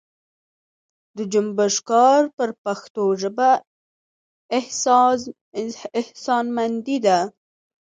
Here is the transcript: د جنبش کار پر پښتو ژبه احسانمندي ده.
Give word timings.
د 1.17 1.19
جنبش 1.31 1.75
کار 1.89 2.21
پر 2.37 2.49
پښتو 2.63 3.03
ژبه 3.21 3.51
احسانمندي 5.99 6.97
ده. 7.05 7.19